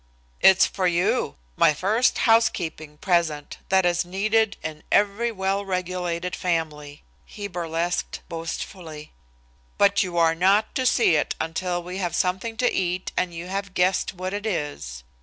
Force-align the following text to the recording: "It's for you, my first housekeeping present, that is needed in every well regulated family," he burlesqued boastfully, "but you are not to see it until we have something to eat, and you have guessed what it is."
"It's 0.41 0.65
for 0.65 0.87
you, 0.87 1.35
my 1.57 1.75
first 1.75 2.17
housekeeping 2.25 2.97
present, 2.97 3.59
that 3.69 3.85
is 3.85 4.03
needed 4.03 4.57
in 4.63 4.81
every 4.91 5.31
well 5.31 5.63
regulated 5.63 6.35
family," 6.35 7.03
he 7.23 7.45
burlesqued 7.47 8.21
boastfully, 8.27 9.11
"but 9.77 10.01
you 10.01 10.17
are 10.17 10.33
not 10.33 10.73
to 10.73 10.87
see 10.87 11.15
it 11.15 11.35
until 11.39 11.83
we 11.83 11.99
have 11.99 12.15
something 12.15 12.57
to 12.57 12.73
eat, 12.73 13.11
and 13.15 13.31
you 13.31 13.45
have 13.45 13.75
guessed 13.75 14.15
what 14.15 14.33
it 14.33 14.47
is." 14.47 15.03